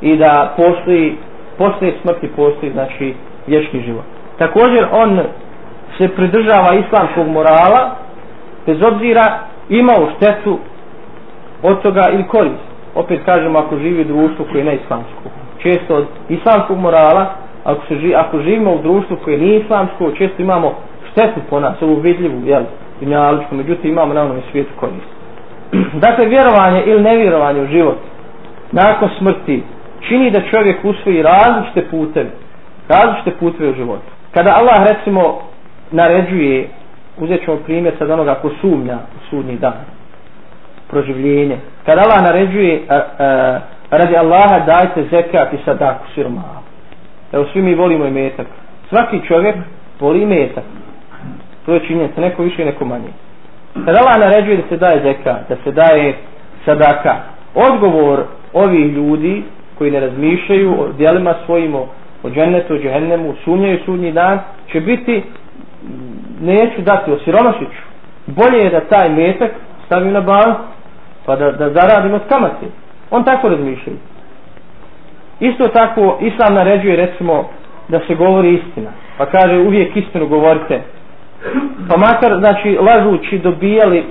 [0.01, 1.17] i da postoji,
[1.61, 3.15] poslije smrti, postoji, znači,
[3.47, 4.05] vječni život.
[4.39, 5.21] Također, on
[5.99, 7.97] se pridržava islamskog morala,
[8.67, 10.59] bez obzira imao štetu
[11.63, 12.65] od toga ili korist.
[12.95, 15.23] Opet kažemo, ako živi u društvu koje je neislamsko.
[15.63, 20.43] Često od islamskog morala, ako, se živi, ako živimo u društvu koje nije islamsko, često
[20.43, 20.75] imamo
[21.13, 22.63] štetu po nas, ovu vidljivu, jel,
[23.01, 25.11] dunjaličku, međutim imamo na onom svijetu korist.
[26.07, 27.97] dakle, vjerovanje ili nevjerovanje u život
[28.73, 29.63] nakon smrti
[30.09, 32.31] čini da čovjek usvoji različite puteve,
[32.89, 34.11] različite puteve u životu.
[34.35, 35.39] Kada Allah, recimo,
[35.91, 36.69] naređuje,
[37.19, 39.85] uzet ćemo primjer sad onoga ko sumnja u sudnji dan,
[40.91, 41.57] proživljenje.
[41.87, 43.61] Kada Allah naređuje, a, a,
[43.91, 46.43] radi Allaha dajte zekat i sadaku sirma.
[47.33, 48.47] Evo, svi mi volimo i metak.
[48.89, 49.57] Svaki čovjek
[50.01, 50.65] voli metak.
[51.67, 53.09] To je činjenica, neko više, neko manje.
[53.85, 56.15] Kada Allah naređuje da se daje zeka, da se daje
[56.65, 57.17] sadaka,
[57.55, 59.43] odgovor ovih ljudi
[59.81, 64.39] koji ne razmišljaju o dijelima svojim, o džennetu, o džehennemu, sumnjaju sudnji dan,
[64.73, 65.23] će biti,
[66.41, 67.83] neću dati, osiromašiću.
[68.27, 69.51] Bolje je da taj metak
[69.87, 70.57] stavim na bank,
[71.27, 72.67] pa da, da zaradim od kamate.
[73.11, 73.99] On tako razmišljaju.
[75.41, 77.49] Isto tako, Islam naređuje, recimo,
[77.89, 78.91] da se govori istina.
[79.19, 80.83] Pa kaže, uvijek istinu govorite,
[81.89, 84.05] pa makar znači lažući dobijali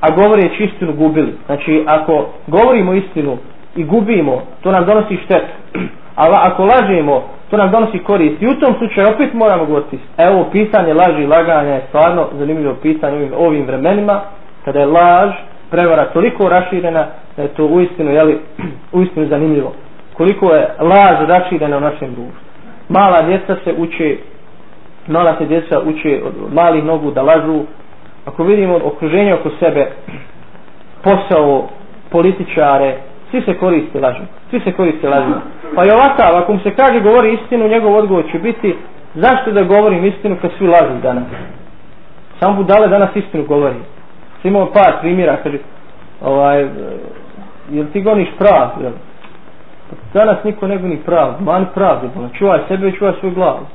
[0.00, 3.38] a govoreći istinu gubili znači ako govorimo istinu
[3.76, 5.52] i gubimo to nam donosi štetu.
[6.16, 8.42] A ako lažemo to nam donosi korist.
[8.42, 9.98] I u tom slučaju opet moramo govoriti.
[10.18, 14.20] Evo pitanje laži i laganja je stvarno zanimljivo pitanje ovim, ovim vremenima
[14.64, 15.30] kada je laž
[15.70, 17.06] prevara toliko raširena
[17.36, 18.38] da je to uistinu jeli,
[18.92, 19.72] uistinu zanimljivo.
[20.14, 22.40] Koliko je laž raširena u našem društvu.
[22.88, 24.16] Mala djeca se uče
[25.06, 27.60] mala se djeca uče od malih nogu da lažu.
[28.24, 29.90] Ako vidimo okruženje oko sebe
[31.04, 31.68] posao
[32.10, 32.96] političare
[33.30, 35.32] svi se koriste lažu svi se koriste lažu
[35.74, 38.76] pa i ovakav ako mu se kaže govori istinu njegov odgovor će biti
[39.14, 41.24] zašto da govorim istinu kad svi lažu danas?
[42.40, 43.74] Samo budale danas istinu govori.
[44.44, 45.58] Imamo par primjera kaže
[46.20, 46.68] ovaj
[47.70, 48.92] jel ti goniš prav jel?
[49.90, 53.66] Pa danas niko ne goni prav man prav ono, čuvaj sebe i čuvaj svoj glavu.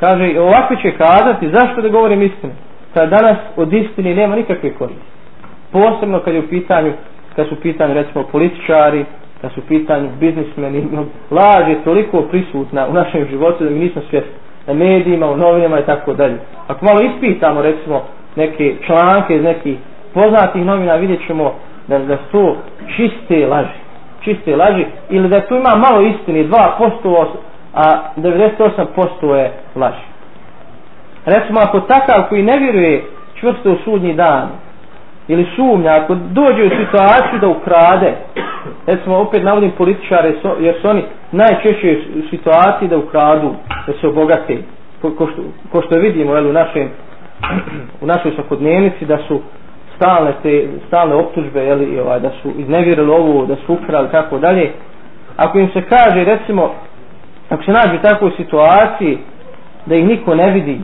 [0.00, 2.52] Kaže ovako će kazati zašto da govorim istinu?
[2.94, 5.18] Kad danas od istine nema nikakve koriste
[5.72, 6.92] posebno kad je u pitanju
[7.38, 9.04] kad su u pitanju recimo političari
[9.40, 10.88] kad su pitanju biznismeni
[11.30, 14.30] laž je toliko prisutna u našem životu da mi nismo svjesni.
[14.66, 16.36] Na medijima, u novinama i tako dalje.
[16.66, 18.02] Ako malo ispitamo recimo
[18.36, 19.78] neke članke iz nekih
[20.14, 21.54] poznatih novina vidjet ćemo
[21.88, 22.56] da, da su
[22.96, 23.78] čiste laži.
[24.20, 27.26] Čiste laži ili da tu ima malo istine 2%
[27.74, 29.94] a 98% je laž.
[31.26, 33.04] Recimo, ako takav koji ne vjeruje
[33.40, 34.48] čvrsto u sudnji dan,
[35.28, 38.12] ili sumnja, ako dođe u situaciju da ukrade,
[38.86, 43.54] recimo, opet navodim političare, jer su oni najčešće u situaciji da ukradu,
[43.86, 44.58] da se obogate,
[45.02, 46.88] ko, što, ko što vidimo jel, u, našem,
[48.00, 49.40] u našoj svakodnevnici, da su
[49.96, 54.38] stalne te stalne optužbe jel, i ovaj, da su iznevjerili ovo, da su ukrali, tako
[54.38, 54.72] dalje.
[55.36, 56.70] Ako im se kaže, recimo,
[57.50, 59.18] ako se nađu u takvoj situaciji
[59.86, 60.80] da ih niko ne vidi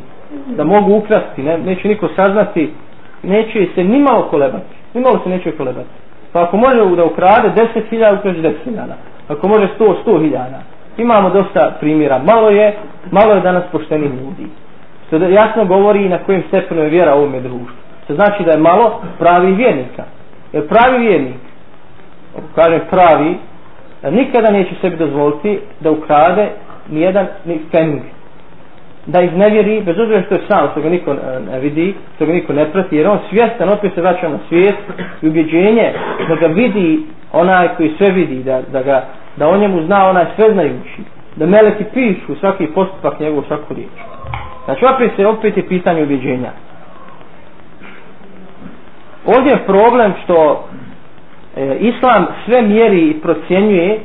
[0.57, 2.73] da mogu ukrasti ne, neće niko saznati
[3.25, 5.89] neće se ni malo kolebati ni malo se neće kolebati
[6.33, 8.81] pa ako može da ukrade 10.000 ukrade 10.000
[9.29, 10.45] ako može 100 100.000
[10.97, 12.19] imamo dosta primjera.
[12.19, 12.75] Malo je
[13.11, 14.47] malo je danas pošteni ljudi.
[15.07, 17.77] Što da jasno govori na kojem stepenu je vjera ovome društvu.
[18.07, 20.05] To znači da je malo pravi vjernika.
[20.53, 21.37] Jer pravi vjernik
[22.55, 23.37] kažem pravi
[24.11, 26.49] nikada neće sebi dozvoliti da ukrade
[26.89, 28.01] ni jedan ni feng
[29.07, 31.17] da ih ne vjeri bez obzira što je sam što ga niko e,
[31.53, 34.75] ne vidi što ga niko ne prati jer on svjestan opet se vraća na svijet
[35.23, 35.93] i ubjeđenje
[36.29, 39.05] da ga vidi onaj koji sve vidi da, da, ga,
[39.37, 41.03] da o njemu zna onaj sve znajući
[41.37, 43.91] da meleki pišu svaki postupak njegov svaku riječ.
[44.65, 46.51] Znači opet se opet je pitanje ubjeđenja.
[49.27, 50.65] Ovdje je problem što
[51.57, 54.01] e, islam sve mjeri i procjenjuje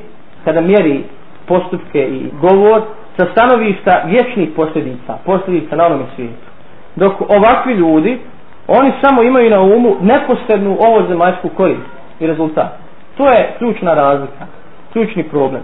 [0.46, 1.04] kada mjeri
[1.48, 2.82] postupke i govor
[3.20, 6.48] sa stanovišta vječnih posljedica, posljedica na onome svijetu.
[6.96, 8.20] Dok ovakvi ljudi,
[8.68, 12.78] oni samo imaju na umu neposrednu ovo zemaljsku korist i rezultat.
[13.18, 14.46] To je ključna razlika,
[14.94, 15.62] ključni problem.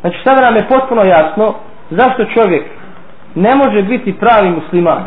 [0.00, 1.54] Znači sada nam je potpuno jasno
[1.90, 2.64] zašto čovjek
[3.34, 5.02] ne može biti pravi musliman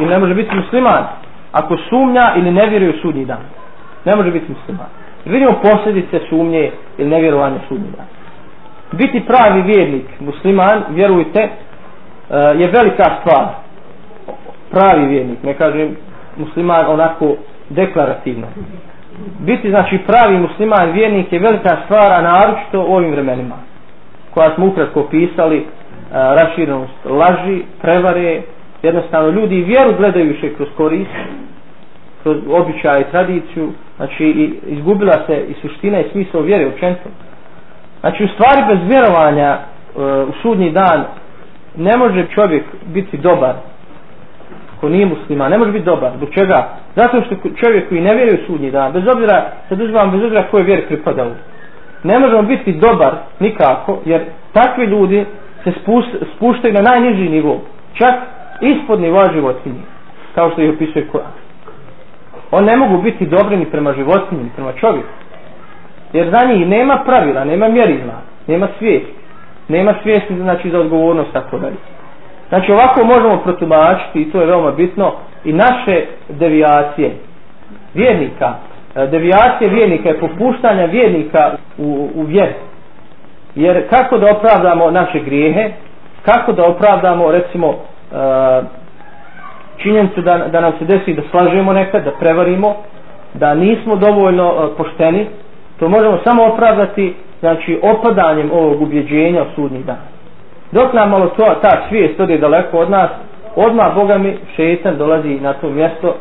[0.00, 1.04] i ne može biti musliman
[1.52, 3.42] ako sumnja ili ne vjeruje u sudnji dan.
[4.04, 4.86] Ne može biti musliman.
[5.24, 8.17] Vidimo posljedice sumnje ili nevjerovanja sudnji dan.
[8.92, 11.50] Biti pravi vjernik, musliman, vjerujte, e,
[12.58, 13.46] je velika stvar.
[14.70, 15.96] Pravi vjernik, ne kažem
[16.36, 17.36] musliman onako
[17.68, 18.46] deklarativno.
[19.38, 23.56] Biti znači pravi musliman, vjernik je velika stvar, a naročito u ovim vremenima
[24.34, 25.64] koja smo ukratko pisali, e,
[26.12, 28.42] raširenost laži, prevare,
[28.82, 31.10] jednostavno ljudi vjeru gledaju više kroz korist,
[32.22, 37.10] kroz običaj i tradiciju, znači i izgubila se i suština i smisao vjere učenstva
[38.00, 41.04] Znači u stvari bez vjerovanja uh, u sudnji dan
[41.76, 43.54] ne može čovjek biti dobar
[44.80, 46.12] ko nije muslima, ne može biti dobar.
[46.16, 46.68] Zbog čega?
[46.96, 50.42] Zato što čovjek koji ne vjeruje u sudnji dan, bez obzira, sad uzmam, bez obzira
[50.50, 51.30] koje vjeri u.
[52.02, 55.26] ne možemo biti dobar nikako, jer takvi ljudi
[55.64, 55.72] se
[56.36, 57.60] spuštaju na najniži nivo,
[57.94, 58.14] čak
[58.60, 59.82] ispod nivoa životinje,
[60.34, 61.32] kao što ih opisuje Koran.
[62.50, 65.08] On ne mogu biti dobri ni prema životinji, ni prema čovjeku.
[66.12, 68.14] Jer za njih nema pravila, nema mjerila,
[68.46, 69.12] nema svijesti.
[69.68, 71.76] Nema svijesti znači, za odgovornost tako dalje.
[72.48, 75.12] Znači ovako možemo protumačiti, i to je veoma bitno,
[75.44, 77.14] i naše devijacije
[77.94, 78.54] vjernika.
[78.96, 82.52] E, devijacije vjernika je popuštanja vjernika u, u vjeru.
[83.54, 85.70] Jer kako da opravdamo naše grijehe,
[86.24, 87.76] kako da opravdamo recimo uh,
[89.76, 92.76] činjenicu da, da nam se desi da slažemo nekad, da prevarimo,
[93.34, 95.26] da nismo dovoljno e, pošteni,
[95.78, 99.98] to možemo samo opravdati znači opadanjem ovog ubjeđenja u sudnji dan.
[100.72, 103.10] Dok nam malo to, ta svijest ode daleko od nas,
[103.56, 106.14] odmah Boga mi šetan dolazi na to mjesto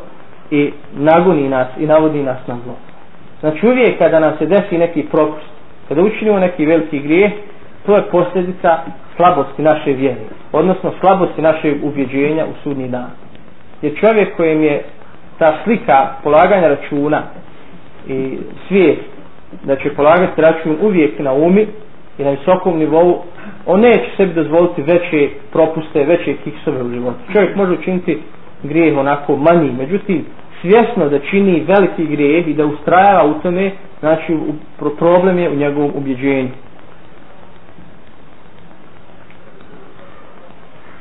[0.51, 2.75] i nagoni nas i navodi nas na zlo.
[3.39, 5.45] Znači uvijek kada nam se desi neki propust,
[5.87, 7.31] kada učinimo neki veliki grijeh,
[7.85, 8.77] to je posljedica
[9.15, 13.09] slabosti naše vjere, odnosno slabosti naše ubjeđenja u sudnji dan.
[13.81, 14.83] Jer čovjek kojem je
[15.39, 17.21] ta slika polaganja računa
[18.07, 19.16] i svijest
[19.63, 21.67] da će polagati račun uvijek na umi
[22.17, 23.23] i na visokom nivou,
[23.65, 27.19] on neće sebi dozvoliti veće propuste, veće kiksove u životu.
[27.33, 28.21] Čovjek može učiniti
[28.63, 30.25] grijeh onako manji, međutim
[30.61, 34.37] svjesno da čini veliki grijeh i da ustrajava u tome, znači
[34.77, 36.49] problem je u njegovom ubjeđenju.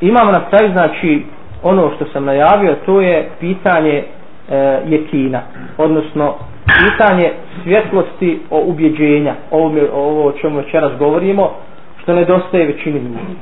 [0.00, 1.22] Imamo na kraju, znači,
[1.62, 4.04] ono što sam najavio, to je pitanje
[4.50, 5.42] e, jekina,
[5.78, 6.34] odnosno
[6.66, 11.50] pitanje svjetlosti o ubjeđenja, ovo, ovo o čemu večeras govorimo,
[12.02, 13.36] što nedostaje većini ljudi.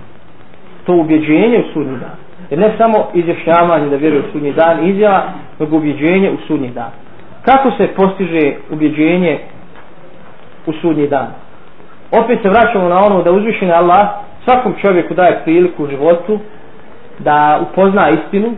[0.87, 2.17] To ubjeđenje u sudnji dan.
[2.51, 5.23] Jer ne samo izjašnjavanje da vjeruje u sudnji dan, izjava,
[5.61, 6.91] nego ubjeđenje u sudnji dan.
[7.45, 9.39] Kako se postiže ubjeđenje
[10.67, 11.27] u sudnji dan?
[12.23, 14.09] Opet se vraćamo na ono da uzvišen Allah
[14.45, 16.39] svakom čovjeku daje priliku u životu
[17.19, 18.53] da upozna istinu,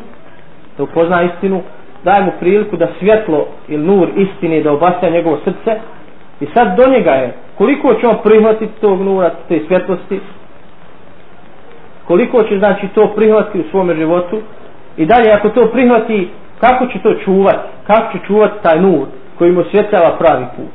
[0.76, 1.62] da upozna istinu,
[2.04, 5.80] daje mu priliku da svjetlo ili nur istine da obasja njegovo srce.
[6.40, 7.34] I sad do njega je.
[7.58, 10.20] Koliko će on prihvatiti tog nura, te svjetlosti,
[12.06, 14.40] koliko će znači to prihvatiti u svom životu?
[14.96, 16.28] I dalje ako to prihvati
[16.60, 17.68] kako će to čuvati?
[17.86, 19.06] Kako će čuvati taj nur
[19.38, 20.66] koji mu svjetljava pravi put?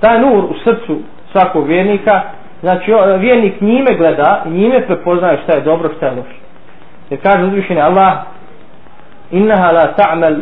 [0.00, 0.98] Taj nur u srcu
[1.32, 2.22] svakog vjernika
[2.60, 6.38] znači vjernik njime gleda i njime prepoznaje šta je dobro šta je loše.
[7.10, 8.12] Jer kaže uzvišenje Allah
[9.30, 10.36] innaha la ta'mal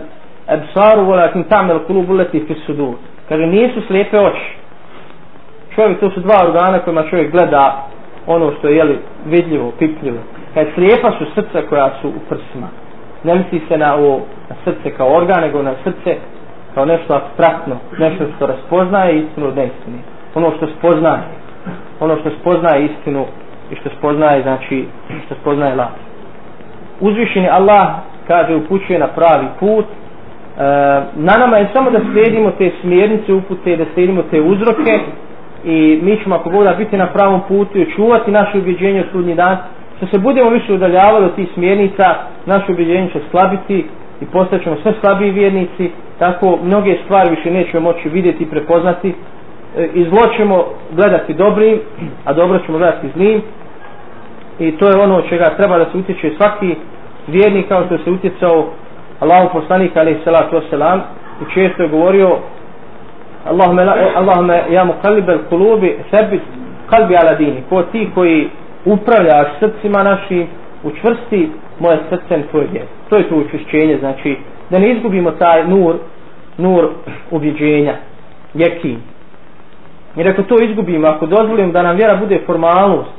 [0.47, 2.95] absaru walakin tamel kulubu leti fi sudur
[3.29, 4.57] kaže nisu slijepe oči
[5.75, 7.87] čovjek to su dva organa kojima čovjek gleda
[8.27, 10.19] ono što je jeli, vidljivo, pipljivo.
[10.55, 12.69] Kaže, slijepa su srca koja su u prsima.
[13.25, 16.17] Ne misli se na, ovo, na srce kao organ, nego na srce
[16.75, 19.99] kao nešto abstraktno, nešto što raspoznaje istinu od neistine.
[20.35, 21.23] Ono što spoznaje.
[22.01, 23.25] Ono što spoznaje istinu
[23.71, 24.87] i što spoznaje, znači,
[25.27, 25.97] što spoznaje laž.
[27.01, 27.89] Uzvišeni Allah,
[28.27, 29.87] kaže, upućuje na pravi put.
[30.59, 30.63] Eh,
[31.17, 34.99] na nama je samo da slijedimo te smjernice upute, da slijedimo te uzroke
[35.65, 39.35] i mi ćemo ako Bog biti na pravom putu i čuvati naše ubjeđenje u sudnji
[39.35, 39.57] dan.
[39.97, 42.05] Što se budemo više udaljavali od tih smjernica
[42.47, 43.87] naše ubjeđenje će slabiti
[44.21, 45.91] i postaćemo sve slabiji vjernici.
[46.19, 49.15] Tako mnoge stvari više nećemo moći vidjeti i prepoznati.
[49.77, 51.79] Eh, I zlo ćemo gledati dobrim
[52.25, 53.43] a dobro ćemo gledati zlim.
[54.59, 56.75] I to je ono čega treba da se utječe svaki
[57.27, 58.67] vjernik kao što se utjecao
[59.21, 61.01] Allahu poslanik alaihi salatu wasalam
[61.43, 62.39] i često je govorio
[63.45, 63.83] Allahume,
[64.17, 66.43] Allahume ja mu kalibel kulubi sebit
[66.91, 67.63] kalbi ala dini.
[67.69, 68.51] Ko ti koji
[68.85, 70.47] upravljaš srcima našim,
[70.83, 71.51] učvrsti
[71.81, 72.85] moje srce na tvoj vjer.
[73.09, 74.37] To je to učvršćenje, znači
[74.71, 75.97] da ne izgubimo taj nur,
[76.59, 76.89] nur
[77.31, 77.95] ubjeđenja,
[78.55, 78.99] jekin.
[80.17, 83.11] Jer ako to izgubimo, ako dozvolimo da nam vjera bude formalnost,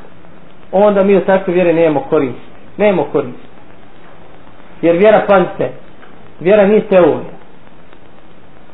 [0.72, 2.48] onda mi od takve vjere nemamo korist.
[2.78, 3.48] Nemamo korist.
[4.82, 5.72] Jer vjera, pazite,
[6.40, 7.38] vjera nije teorija.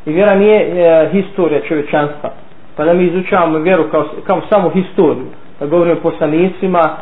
[0.05, 2.30] i vjera nije e, historija čovječanstva.
[2.76, 5.26] Pa da mi izučavamo vjeru kao, kao samo historiju.
[5.59, 6.97] Da govorimo o poslanicima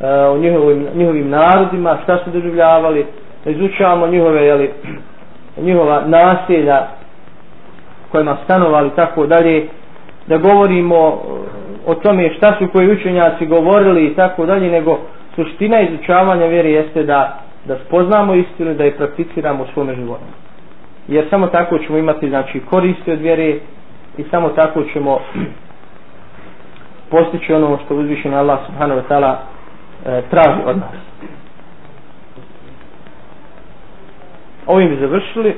[0.00, 3.06] e, o njihovim, njihovim narodima šta su doživljavali
[3.44, 4.70] da izučavamo njihove jeli,
[5.66, 6.86] njihova naselja
[8.12, 9.68] kojima stanovali tako dalje.
[10.26, 11.20] Da govorimo e,
[11.86, 14.98] o tome šta su koji učenjaci govorili i tako dalje nego
[15.34, 20.24] suština izučavanja vjere jeste da da spoznamo istinu da je prakticiramo u svome životu.
[21.08, 23.58] Jer samo tako ćemo imati znači koristi od vjere
[24.18, 25.18] i samo tako ćemo
[27.10, 29.34] postići ono što uzvišen Allah subhanahu wa ta'ala
[30.06, 30.94] e, traži od nas.
[34.66, 35.54] Ovim bi završili.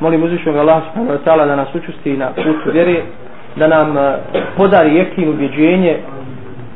[0.00, 3.02] Molim uzvišenog Allah subhanahu wa ta'ala da nas učusti na putu vjere
[3.56, 4.18] da nam e,
[4.56, 5.98] podari jekin ubjeđenje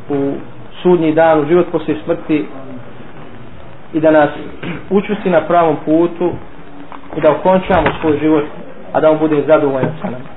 [0.09, 0.33] u
[0.83, 2.47] sudnji dan u život poslije smrti
[3.94, 4.30] i da nas
[4.90, 6.32] učusti na pravom putu
[7.18, 8.44] i da ukončamo svoj život
[8.94, 10.36] a da on bude zadovoljan sa nama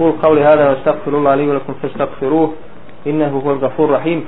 [0.00, 2.52] قول قولي هذا واستغفر الله لي ولكم فاستغفروه
[3.06, 4.24] إنه هو الغفور الرحيم